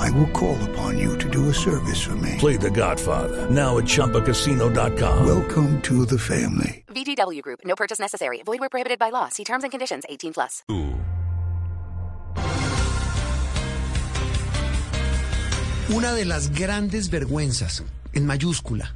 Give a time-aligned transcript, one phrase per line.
[0.00, 2.36] I will call upon you to do a service for me.
[2.38, 5.26] Play The Godfather now at ChumbaCasino.com.
[5.26, 6.84] Welcome to the family.
[6.88, 7.60] VGW Group.
[7.64, 8.42] No purchase necessary.
[8.42, 9.28] Void where prohibited by law.
[9.28, 10.04] See terms and conditions.
[10.08, 10.64] 18 plus.
[15.92, 17.82] Una de las grandes vergüenzas,
[18.12, 18.94] en mayúscula,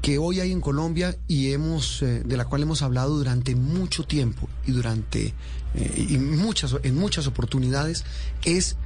[0.00, 4.04] que hoy hay en Colombia y hemos, eh, de la cual hemos hablado durante mucho
[4.04, 5.34] tiempo y durante
[5.74, 8.04] eh, y muchas, en muchas oportunidades,
[8.44, 8.78] es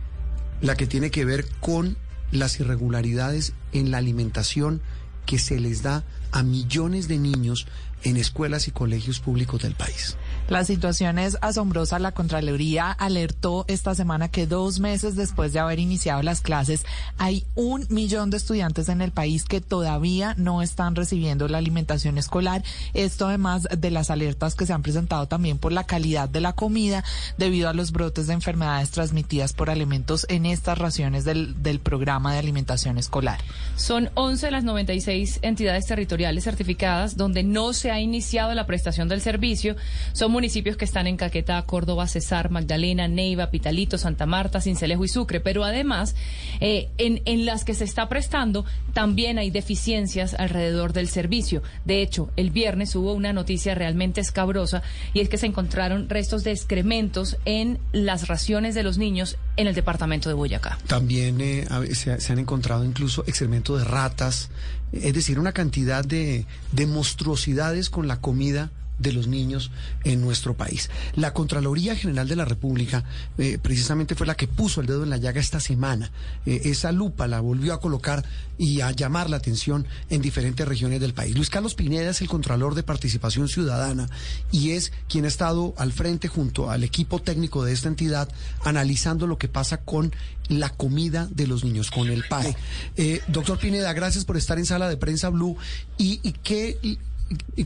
[0.60, 1.96] la que tiene que ver con
[2.30, 4.80] las irregularidades en la alimentación
[5.26, 7.66] que se les da a millones de niños
[8.02, 10.16] en escuelas y colegios públicos del país.
[10.48, 11.98] La situación es asombrosa.
[11.98, 16.86] La Contraloría alertó esta semana que dos meses después de haber iniciado las clases
[17.18, 22.16] hay un millón de estudiantes en el país que todavía no están recibiendo la alimentación
[22.16, 22.62] escolar.
[22.94, 26.54] Esto además de las alertas que se han presentado también por la calidad de la
[26.54, 27.04] comida
[27.36, 32.32] debido a los brotes de enfermedades transmitidas por alimentos en estas raciones del, del programa
[32.32, 33.38] de alimentación escolar.
[33.76, 39.08] Son 11 de las 96 entidades territoriales certificadas donde no se ha iniciado la prestación
[39.08, 39.76] del servicio.
[40.14, 45.08] Son municipios que están en Caquetá, Córdoba, Cesar, Magdalena, Neiva, Pitalito, Santa Marta, Cincelejo y
[45.08, 45.40] Sucre.
[45.40, 46.14] Pero además,
[46.60, 51.60] eh, en, en las que se está prestando, también hay deficiencias alrededor del servicio.
[51.84, 54.80] De hecho, el viernes hubo una noticia realmente escabrosa
[55.12, 59.66] y es que se encontraron restos de excrementos en las raciones de los niños en
[59.66, 60.78] el departamento de Boyacá.
[60.86, 64.50] También eh, se, se, han encontrado incluso excrementos de ratas,
[64.92, 66.46] es decir, una cantidad de
[66.86, 69.70] monstruosidades con la comida de los niños
[70.04, 70.90] en nuestro país.
[71.14, 73.04] La Contraloría General de la República
[73.38, 76.10] eh, precisamente fue la que puso el dedo en la llaga esta semana.
[76.46, 78.24] Eh, esa lupa la volvió a colocar
[78.58, 81.36] y a llamar la atención en diferentes regiones del país.
[81.36, 84.08] Luis Carlos Pineda es el Contralor de Participación Ciudadana
[84.50, 88.28] y es quien ha estado al frente junto al equipo técnico de esta entidad
[88.64, 90.12] analizando lo que pasa con
[90.48, 92.56] la comida de los niños, con el PAE.
[92.96, 95.56] Eh, doctor Pineda, gracias por estar en sala de prensa Blue.
[95.98, 96.78] ¿Y, y qué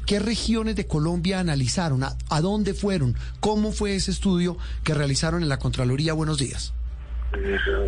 [0.06, 2.02] ¿Qué regiones de Colombia analizaron?
[2.02, 3.14] ¿A, ¿A, dónde fueron?
[3.40, 6.12] ¿Cómo fue ese estudio que realizaron en la Contraloría?
[6.14, 6.74] Buenos días.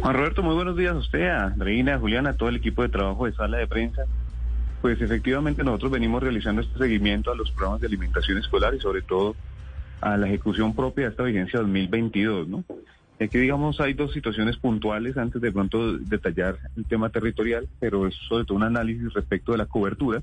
[0.01, 2.83] Juan Roberto, muy buenos días a usted, a Andreina, a Juliana, a todo el equipo
[2.83, 4.03] de trabajo de sala de prensa.
[4.81, 9.03] Pues efectivamente nosotros venimos realizando este seguimiento a los programas de alimentación escolar y sobre
[9.03, 9.37] todo
[10.01, 12.65] a la ejecución propia de esta vigencia 2022, ¿no?
[13.21, 18.15] Aquí, digamos, hay dos situaciones puntuales antes de pronto detallar el tema territorial, pero es
[18.29, 20.23] sobre todo un análisis respecto de la cobertura.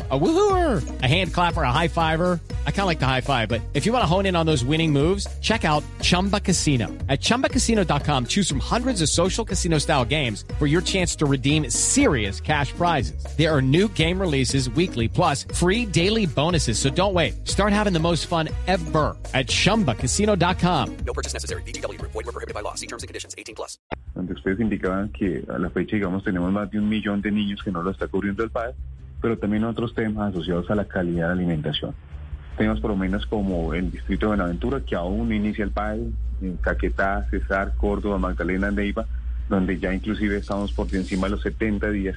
[0.11, 2.41] A woohooer, a hand clapper, a high fiver.
[2.67, 4.45] I kind of like the high five, but if you want to hone in on
[4.45, 6.89] those winning moves, check out Chumba Casino.
[7.07, 11.69] At ChumbaCasino.com, choose from hundreds of social casino style games for your chance to redeem
[11.69, 13.25] serious cash prizes.
[13.37, 16.77] There are new game releases weekly, plus free daily bonuses.
[16.77, 17.47] So don't wait.
[17.47, 20.97] Start having the most fun ever at ChumbaCasino.com.
[21.05, 21.61] No purchase necessary.
[21.63, 22.01] BGW.
[22.01, 22.75] Void were prohibited by law.
[22.75, 23.33] See terms and conditions.
[23.37, 23.77] 18 plus.
[24.13, 27.63] Donde ustedes indicaban que a la fecha, digamos, tenemos más de un millón de niños
[27.63, 28.75] que no lo está cubriendo el padre
[29.21, 31.93] pero también otros temas asociados a la calidad de alimentación.
[32.57, 36.01] Temas por lo menos como el distrito de Buenaventura, que aún inicia el PAE,
[36.41, 39.05] en Caquetá, Cesar, Córdoba, Magdalena, Neiva,
[39.49, 42.15] donde ya inclusive estamos por encima de los 70 días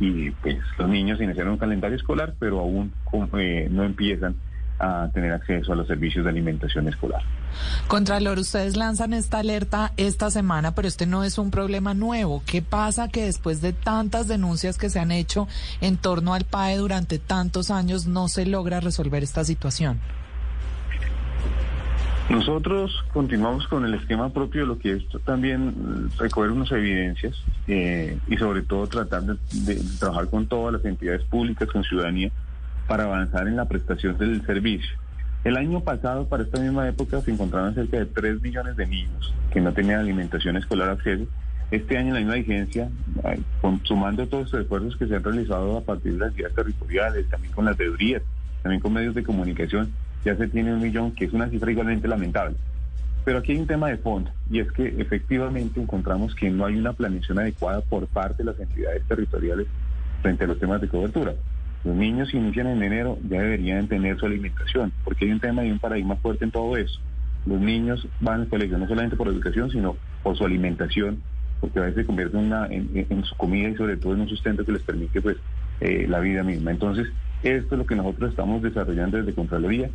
[0.00, 2.92] y pues los niños iniciaron un calendario escolar, pero aún
[3.38, 4.36] eh, no empiezan
[4.78, 7.22] a tener acceso a los servicios de alimentación escolar.
[7.88, 12.42] Contralor, ustedes lanzan esta alerta esta semana, pero este no es un problema nuevo.
[12.46, 15.48] ¿Qué pasa que después de tantas denuncias que se han hecho
[15.80, 20.00] en torno al PAE durante tantos años no se logra resolver esta situación?
[22.28, 27.34] Nosotros continuamos con el esquema propio de lo que es también recoger unas evidencias
[27.66, 32.30] eh, y sobre todo tratar de, de trabajar con todas las entidades públicas, con ciudadanía,
[32.88, 34.96] para avanzar en la prestación del servicio.
[35.44, 39.32] El año pasado, para esta misma época, se encontraban cerca de 3 millones de niños
[39.52, 41.24] que no tenían alimentación escolar acceso.
[41.70, 42.88] Este año, en la misma vigencia,
[43.84, 47.52] sumando todos estos esfuerzos que se han realizado a partir de las guías territoriales, también
[47.52, 48.22] con las deurías,
[48.62, 49.92] también con medios de comunicación,
[50.24, 52.56] ya se tiene un millón, que es una cifra igualmente lamentable.
[53.24, 56.76] Pero aquí hay un tema de fondo, y es que efectivamente encontramos que no hay
[56.76, 59.66] una planeación adecuada por parte de las entidades territoriales
[60.22, 61.34] frente a los temas de cobertura.
[61.84, 65.64] Los niños si inician en enero ya deberían tener su alimentación, porque hay un tema
[65.64, 67.00] y un paradigma fuerte en todo eso.
[67.46, 71.22] Los niños van al colegio no solamente por educación, sino por su alimentación
[71.60, 74.28] porque a veces se convierte en, una, en, su comida y sobre todo en un
[74.28, 75.36] sustento que les permite pues
[75.80, 76.70] eh, la vida misma.
[76.70, 77.08] Entonces,
[77.42, 79.90] esto es lo que nosotros estamos desarrollando desde Contraloría.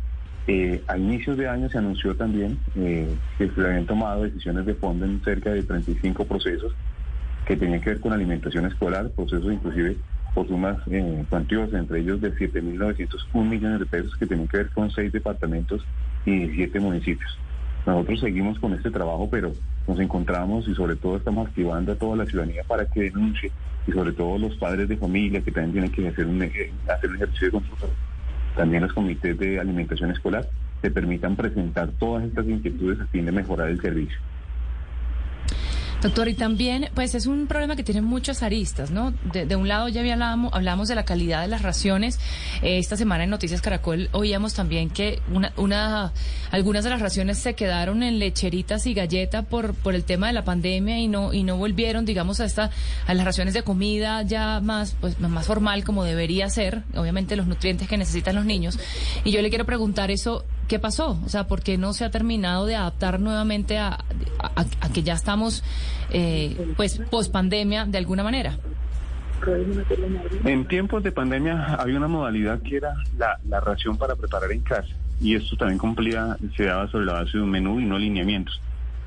[0.46, 3.08] Eh, a inicios de año se anunció también eh,
[3.38, 6.74] que se habían tomado decisiones de fondo en cerca de 35 procesos
[7.46, 9.96] que tenían que ver con alimentación escolar, procesos inclusive
[10.34, 14.70] por sumas eh, cuantiosas, entre ellos de 7.901 millones de pesos que tienen que ver
[14.70, 15.82] con seis departamentos
[16.26, 17.38] y siete municipios.
[17.86, 19.52] Nosotros seguimos con este trabajo, pero
[19.86, 23.52] nos encontramos y sobre todo estamos activando a toda la ciudadanía para que denuncie
[23.86, 27.16] y sobre todo los padres de familia que también tienen que hacer un, hacer un
[27.16, 27.86] ejercicio de consulta.
[28.56, 30.48] También los comités de alimentación escolar
[30.80, 34.18] se permitan presentar todas estas inquietudes a fin de mejorar el servicio.
[36.04, 39.14] Doctor, y también, pues es un problema que tiene muchas aristas, ¿no?
[39.32, 42.20] De, un lado ya hablábamos, hablamos de la calidad de las raciones.
[42.60, 46.12] Eh, esta semana en Noticias Caracol oíamos también que una, una,
[46.50, 50.34] algunas de las raciones se quedaron en lecheritas y galleta por, por el tema de
[50.34, 52.70] la pandemia y no, y no volvieron, digamos, a esta,
[53.06, 57.46] a las raciones de comida ya más, pues, más formal como debería ser, obviamente los
[57.46, 58.78] nutrientes que necesitan los niños.
[59.24, 61.18] Y yo le quiero preguntar eso, ¿qué pasó?
[61.24, 63.98] O sea, ¿por qué no se ha terminado de adaptar nuevamente a,
[64.92, 65.64] que ya estamos
[66.10, 68.58] eh, pues post pandemia de alguna manera?
[70.44, 74.60] En tiempos de pandemia había una modalidad que era la, la ración para preparar en
[74.60, 74.88] casa
[75.20, 78.60] y esto también cumplía, se daba sobre la base de un menú y no lineamientos.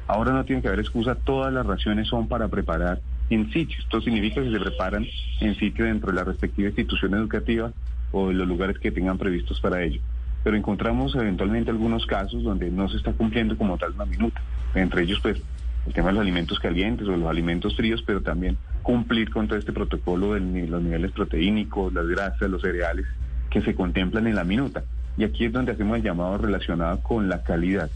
[0.08, 3.78] Ahora no tiene que haber excusa, todas las raciones son para preparar en sitio.
[3.80, 5.06] Esto significa que se preparan
[5.42, 7.72] en sitio dentro de la respectiva institución educativa
[8.12, 10.00] o de los lugares que tengan previstos para ello.
[10.44, 14.42] Pero encontramos eventualmente algunos casos donde no se está cumpliendo como tal una minuta.
[14.76, 15.42] Entre ellos, pues,
[15.86, 19.58] el tema de los alimentos calientes o los alimentos fríos, pero también cumplir con todo
[19.58, 23.06] este protocolo de los niveles proteínicos, las grasas, los cereales
[23.50, 24.84] que se contemplan en la minuta.
[25.18, 27.90] Y aquí es donde hacemos el llamado relacionado con la calidad.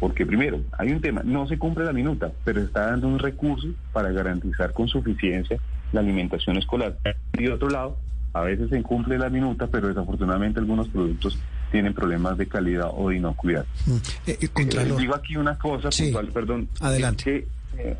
[0.00, 3.68] Porque primero, hay un tema, no se cumple la minuta, pero está dando un recurso
[3.92, 5.58] para garantizar con suficiencia
[5.92, 6.96] la alimentación escolar.
[7.34, 7.98] Y de otro lado,
[8.32, 11.38] a veces se cumple la minuta, pero desafortunadamente algunos productos
[11.72, 13.64] tienen problemas de calidad o de inocuidad.
[13.86, 13.96] Mm.
[14.26, 16.68] Eh, eh, eh digo aquí una cosa puntual, perdón.
[16.80, 17.24] Adelante.
[17.24, 17.48] que,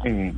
[0.05, 0.35] eh,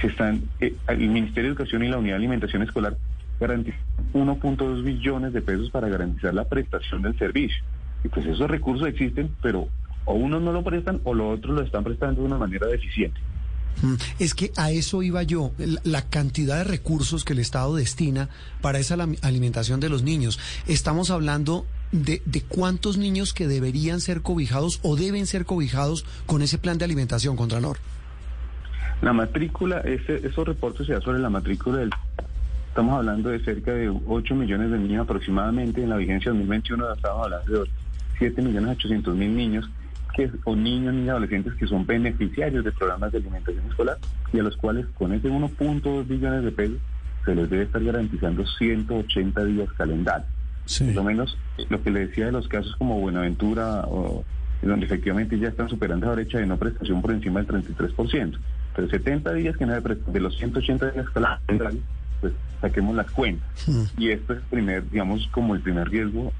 [0.00, 2.96] se están, el Ministerio de Educación y la Unidad de Alimentación Escolar
[3.38, 3.80] garantizan
[4.14, 7.62] 1.2 billones de pesos para garantizar la prestación del servicio.
[8.04, 9.68] Y pues esos recursos existen, pero
[10.04, 13.20] o unos no lo prestan o los otros lo están prestando de una manera deficiente.
[13.82, 18.28] Mm, es que a eso iba yo, la cantidad de recursos que el Estado destina
[18.60, 20.38] para esa alimentación de los niños.
[20.66, 26.42] Estamos hablando de, de, cuántos niños que deberían ser cobijados o deben ser cobijados con
[26.42, 27.76] ese plan de alimentación, Contralor.
[29.02, 31.90] La matrícula, ese, esos reportes se dan sobre la matrícula del...
[32.68, 35.82] Estamos hablando de cerca de 8 millones de niños aproximadamente.
[35.82, 37.70] En la vigencia 2021 estamos hablando de
[38.18, 39.68] 7 millones 800 mil niños
[40.14, 43.98] que, o niños, niñas, adolescentes que son beneficiarios de programas de alimentación escolar
[44.32, 46.78] y a los cuales con ese 1.2 billones de pesos
[47.24, 50.28] se les debe estar garantizando 180 días calendarios.
[50.78, 51.36] Por lo menos
[51.68, 54.24] lo que le decía de los casos como Buenaventura, o,
[54.62, 58.38] donde efectivamente ya están superando la brecha de no prestación por encima del 33%.
[58.74, 61.82] Pero 70 días que no de, de los 180 días calendarios,
[62.20, 63.48] pues saquemos las cuentas.
[63.98, 66.32] Y esto es el primer, digamos, como el primer riesgo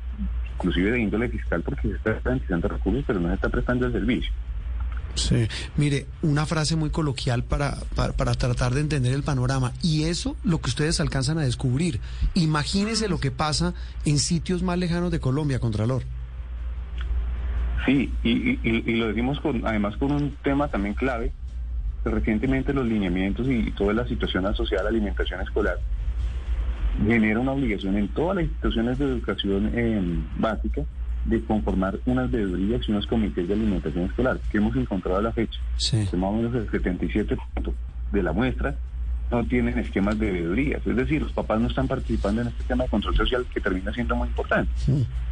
[0.63, 3.93] inclusive de índole fiscal, porque se está garantizando recursos, pero no se está prestando el
[3.93, 4.33] servicio.
[5.15, 9.73] Sí, mire, una frase muy coloquial para, para, tratar de entender el panorama.
[9.83, 12.01] Y eso lo que ustedes alcanzan a descubrir.
[12.35, 16.03] Imagínese lo que pasa en sitios más lejanos de Colombia, Contralor.
[17.85, 21.33] Sí, y, y, lo decimos con, además con un tema también clave.
[22.05, 25.79] Recientemente los lineamientos y toda la situación asociada a la alimentación escolar
[27.07, 30.03] genera una obligación en todas las instituciones de educación eh,
[30.37, 30.83] básica
[31.25, 35.33] de conformar unas veedurías y unos comités de alimentación escolar que hemos encontrado a la
[35.33, 35.61] fecha.
[35.77, 35.99] Sí.
[35.99, 37.39] Más o menos el 77%
[38.13, 38.75] de la muestra
[39.31, 40.87] no tienen esquemas de veedurías.
[40.87, 43.93] Es decir, los papás no están participando en este tema de control social que termina
[43.93, 44.71] siendo muy importante.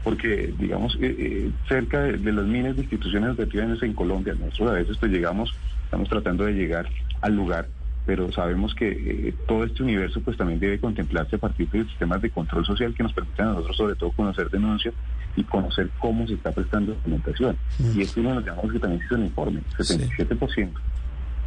[0.03, 4.75] Porque, digamos, eh, eh, cerca de, las miles de instituciones educativas en Colombia, nosotros a
[4.75, 5.53] veces pues llegamos,
[5.85, 6.89] estamos tratando de llegar
[7.21, 7.69] al lugar
[8.07, 12.21] pero sabemos que eh, todo este universo pues también debe contemplarse a partir de sistemas
[12.23, 14.95] de control social que nos permiten a nosotros sobre todo conocer denuncias
[15.37, 17.57] y conocer cómo se está prestando alimentación.
[17.95, 20.71] Y esto uno nos llamamos que también hizo un informe, 77%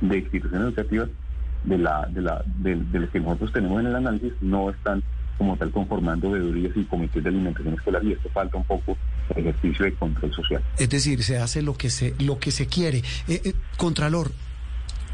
[0.01, 1.09] de instituciones educativas
[1.63, 5.01] de la de la de, los que nosotros tenemos en el análisis no están
[5.37, 8.97] como tal conformando veedurías y comités de alimentación escolar y esto falta un poco
[9.35, 10.63] el ejercicio de control social.
[10.77, 12.99] Es decir, se hace lo que se lo que se quiere.
[13.27, 14.31] Eh, eh, Contralor,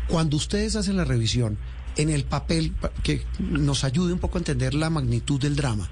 [0.10, 1.58] cuando ustedes hacen la revisión
[1.96, 2.74] en el papel,
[3.04, 5.88] que nos ayude un poco a entender la magnitud del drama,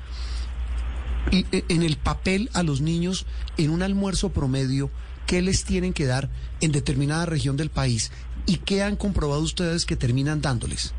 [1.31, 3.25] y e, en el papel a los niños
[3.57, 4.89] en un almuerzo promedio,
[5.25, 6.29] ¿qué les tienen que dar
[6.61, 8.11] en determinada región del país?
[8.45, 10.93] ¿Y qué han comprobado ustedes que terminan dándoles?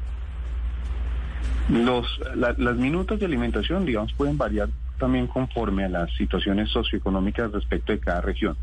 [1.70, 7.52] Los, la- las minutas de alimentación, digamos, pueden variar también conforme a las situaciones socioeconómicas
[7.52, 8.56] respecto de cada región.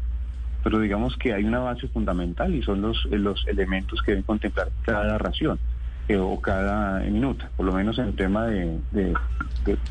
[0.65, 4.69] Pero digamos que hay una base fundamental y son los, los elementos que deben contemplar
[4.81, 5.59] cada ración
[6.07, 7.51] eh, o cada minuta.
[7.55, 8.79] Por lo menos en el tema de,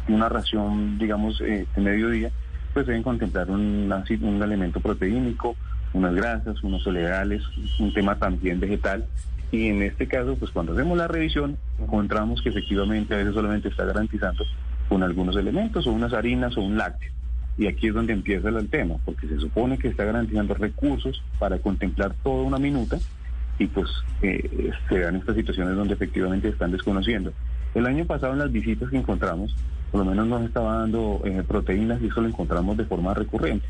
[0.08, 2.32] una ración, digamos, eh, de mediodía,
[2.72, 5.54] pues deben contemplar una- un elemento proteínico,
[5.92, 7.44] unas grasas, unos cereales,
[7.78, 9.04] un tema también vegetal.
[9.52, 13.68] Y en este caso, pues cuando hacemos la revisión, encontramos que efectivamente a veces solamente
[13.68, 14.42] está garantizando
[14.88, 17.12] con algunos elementos, o unas harinas o un lácteo.
[17.56, 21.58] Y aquí es donde empieza el tema, porque se supone que está garantizando recursos para
[21.58, 22.98] contemplar toda una minuta
[23.58, 23.88] y pues
[24.22, 27.32] eh, se dan estas situaciones donde efectivamente están desconociendo.
[27.74, 29.54] El año pasado en las visitas que encontramos,
[29.92, 33.66] por lo menos nos estaba dando eh, proteínas y eso lo encontramos de forma recurrente.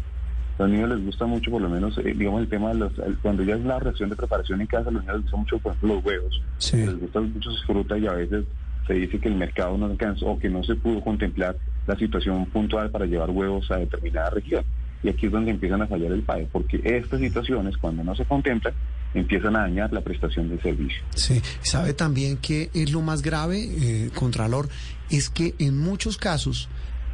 [0.58, 2.98] A los niños les gusta mucho, por lo menos, eh, digamos, el tema de los,
[3.00, 5.36] el- cuando ya es la ración de preparación en casa, a los niños les gusta
[5.36, 6.42] mucho, por ejemplo, los huevos.
[6.58, 6.76] Sí.
[6.78, 8.44] Les gustan mucho sus frutas y a veces
[8.86, 12.46] se dice que el mercado no alcanzó o que no se pudo contemplar la situación
[12.46, 14.64] puntual para llevar huevos a determinada región.
[15.02, 18.24] Y aquí es donde empiezan a fallar el PAE, porque estas situaciones, cuando no se
[18.24, 18.72] contemplan,
[19.12, 21.02] empiezan a dañar la prestación del servicio.
[21.14, 24.68] Sí, sabe también que es lo más grave, eh, Contralor,
[25.10, 26.68] es que en muchos casos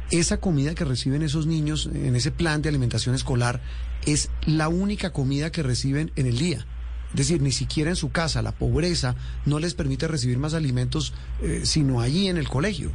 [0.09, 3.61] esa comida que reciben esos niños en ese plan de alimentación escolar
[4.05, 6.65] es la única comida que reciben en el día.
[7.11, 11.13] Es decir, ni siquiera en su casa, la pobreza no les permite recibir más alimentos
[11.41, 12.91] eh, sino allí en el colegio.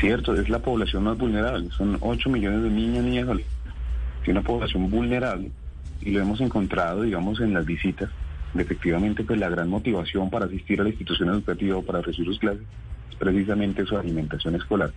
[0.00, 1.70] Cierto, es la población más vulnerable.
[1.70, 3.26] Son 8 millones de niñas, niñas,
[4.24, 5.50] y una población vulnerable.
[6.00, 8.08] Y lo hemos encontrado, digamos, en las visitas.
[8.54, 12.28] De efectivamente, pues la gran motivación para asistir a la institución educativa o para recibir
[12.28, 12.62] sus clases
[13.10, 14.92] es precisamente su alimentación escolar.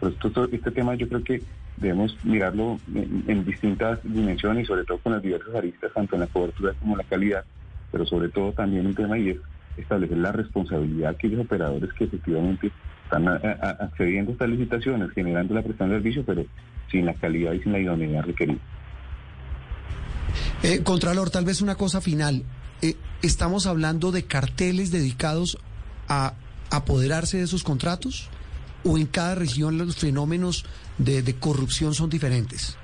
[0.00, 1.42] Por esto, este tema yo creo que
[1.76, 6.22] debemos mirarlo en, en distintas dimensiones y sobre todo con las diversas aristas, tanto en
[6.22, 7.44] la cobertura como en la calidad,
[7.92, 9.36] pero sobre todo también un tema y es
[9.76, 12.72] establecer la responsabilidad que los operadores que efectivamente
[13.06, 16.44] están a- a- accediendo a estas licitaciones, generando la prestación de servicio, pero
[16.90, 18.58] sin la calidad y sin la idoneidad requerida.
[20.62, 22.42] Eh, Contralor, tal vez una cosa final.
[22.82, 25.58] Eh, ¿Estamos hablando de carteles dedicados
[26.08, 26.34] a
[26.70, 28.28] apoderarse de esos contratos?
[28.84, 30.64] ¿O en cada región los fenómenos
[30.98, 32.76] de, de corrupción son diferentes?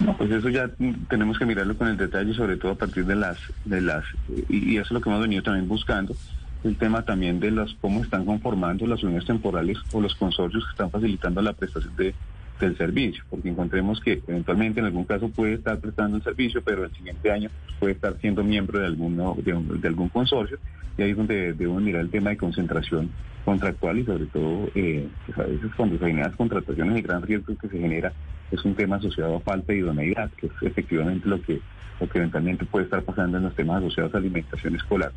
[0.00, 0.68] No, pues eso ya
[1.08, 4.04] tenemos que mirarlo con el detalle, sobre todo a partir de las, de las,
[4.48, 6.14] y eso es lo que hemos venido también buscando,
[6.64, 10.70] el tema también de los cómo están conformando las uniones temporales o los consorcios que
[10.70, 12.14] están facilitando la prestación de,
[12.60, 16.84] del servicio, porque encontremos que eventualmente en algún caso puede estar prestando el servicio, pero
[16.84, 17.50] el siguiente año
[17.80, 20.58] puede estar siendo miembro de alguno, de, un- de algún consorcio,
[20.96, 23.10] y ahí es donde debemos mirar el tema de concentración
[23.44, 27.22] contractual y sobre todo, eh, pues a veces cuando se generan las contrataciones, el gran
[27.22, 28.12] riesgo que se genera
[28.52, 31.58] es un tema asociado a falta de idoneidad, que es efectivamente lo que,
[32.00, 35.10] lo que eventualmente puede estar pasando en los temas asociados a alimentación escolar.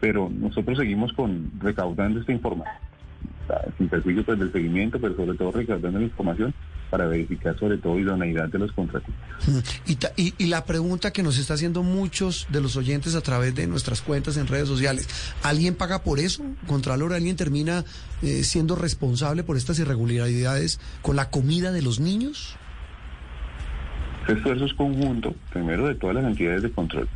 [0.00, 2.74] Pero nosotros seguimos con recaudando esta información,
[3.78, 6.52] sin perjuicio pues, del seguimiento, pero sobre todo recaudando la información
[6.90, 9.14] para verificar sobre todo idoneidad de los contratistas.
[9.86, 13.20] Y, ta- y- y la pregunta que nos está haciendo muchos de los oyentes a
[13.22, 15.08] través de nuestras cuentas en redes sociales,
[15.42, 16.44] ¿alguien paga por eso?
[16.66, 17.84] ¿Contralor, alguien termina
[18.22, 22.56] eh, siendo responsable por estas irregularidades con la comida de los niños?
[24.22, 27.08] Este esfuerzo es conjunto, primero de todas las entidades de control,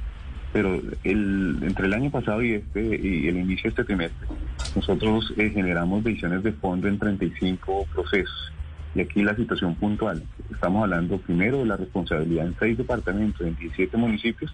[0.52, 4.26] pero el, entre el año pasado y este y el inicio de este trimestre,
[4.75, 8.52] nosotros eh, generamos decisiones de fondo en 35 procesos.
[8.95, 10.23] Y aquí la situación puntual.
[10.50, 14.52] Estamos hablando primero de la responsabilidad en seis departamentos, en 17 municipios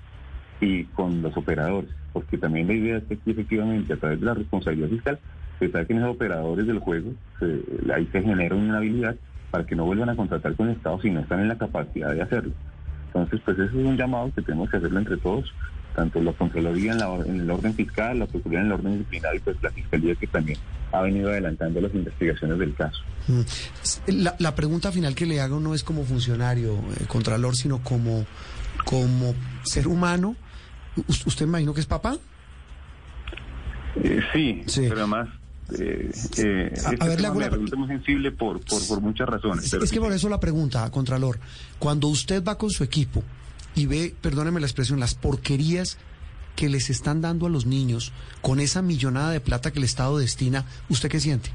[0.61, 4.27] y con los operadores, porque también la idea es que aquí efectivamente a través de
[4.27, 5.19] la responsabilidad fiscal
[5.59, 9.17] se saquen esos operadores del juego, se- ahí se genera una habilidad
[9.51, 12.13] para que no vuelvan a contratar con el Estado si no están en la capacidad
[12.13, 12.53] de hacerlo.
[13.07, 15.51] Entonces, pues ese es un llamado que tenemos que hacerlo entre todos,
[15.97, 19.39] tanto la Contraloría en, la en el orden fiscal, la Procuraduría en el orden disciplinario
[19.41, 20.59] y pues la Fiscalía que también
[20.93, 23.01] ha venido adelantando las investigaciones del caso.
[23.27, 23.41] Mm.
[24.23, 28.25] La, la pregunta final que le hago no es como funcionario, eh, Contralor, sino como,
[28.85, 29.35] como
[29.65, 30.37] ser humano.
[31.09, 32.17] ¿Us- ¿Usted me imagino que es papá?
[33.97, 34.83] Eh, sí, Sí.
[34.89, 35.29] pero además...
[35.81, 38.61] Eh, eh, A- a este ver, le tema hago me la- resulta muy sensible por,
[38.61, 39.65] por, por muchas razones.
[39.65, 41.41] Es, pero es que sí, por eso la pregunta, Contralor.
[41.81, 43.23] Cuando usted va con su equipo
[43.77, 45.99] y ve, perdóneme la expresión, las porquerías
[46.57, 50.19] que les están dando a los niños con esa millonada de plata que el Estado
[50.19, 51.51] destina, ¿usted qué siente?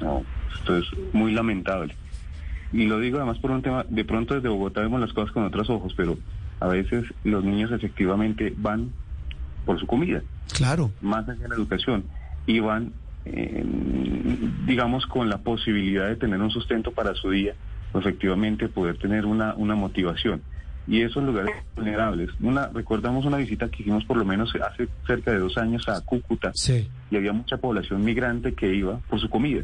[0.00, 0.22] No,
[0.56, 1.96] esto es muy lamentable.
[2.72, 5.44] Y lo digo además por un tema, de pronto desde Bogotá vemos las cosas con
[5.44, 6.16] otros ojos, pero
[6.60, 8.90] a veces los niños efectivamente van
[9.66, 10.90] por su comida, Claro.
[11.00, 12.04] más allá de la educación,
[12.46, 12.92] y van,
[13.24, 13.64] eh,
[14.66, 17.54] digamos, con la posibilidad de tener un sustento para su día,
[17.92, 20.40] o efectivamente poder tener una, una motivación.
[20.86, 22.30] Y esos lugares vulnerables.
[22.40, 26.00] Una, recordamos una visita que hicimos por lo menos hace cerca de dos años a
[26.00, 26.88] Cúcuta Sí.
[27.10, 29.62] y había mucha población migrante que iba por su comida.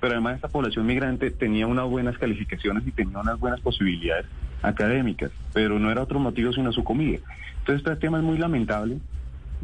[0.00, 4.26] Pero además esta población migrante tenía unas buenas calificaciones y tenía unas buenas posibilidades
[4.62, 7.18] académicas, pero no era otro motivo sino su comida.
[7.58, 8.98] Entonces este tema es muy lamentable.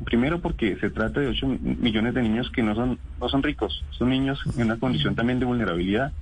[0.04, 3.84] Primero porque se trata de 8 millones de niños que no son, no son ricos,
[3.90, 6.12] son niños en una condición también de vulnerabilidad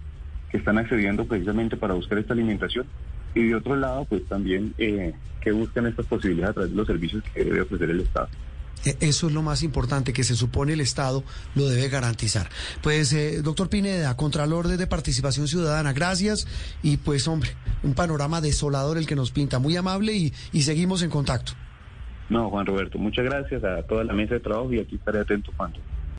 [0.50, 2.87] que están accediendo precisamente para buscar esta alimentación.
[3.35, 6.87] Y de otro lado, pues también eh, que buscan estas posibilidades a través de los
[6.87, 8.28] servicios que debe ofrecer el Estado.
[8.85, 12.49] E- Eso es lo más importante que se supone el Estado lo debe garantizar.
[12.82, 16.47] Pues, eh, doctor Pineda, Contralor de Participación Ciudadana, gracias.
[16.82, 17.50] Y pues, hombre,
[17.82, 19.58] un panorama desolador el que nos pinta.
[19.58, 21.52] Muy amable y, y seguimos en contacto.
[22.30, 25.50] No, Juan Roberto, muchas gracias a toda la mesa de trabajo y aquí estaré atento
[25.56, 25.78] cuando.